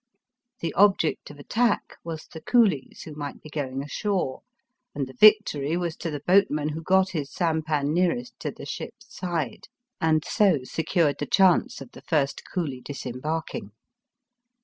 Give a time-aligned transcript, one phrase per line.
[0.61, 4.41] The object of attack was the coolies who might be going ashore,
[4.95, 9.15] and the victory was to the boatman who got his sampan nearest to the ship's
[9.15, 9.67] side,
[10.01, 13.73] and so secured the chance of the first coolie disembarking.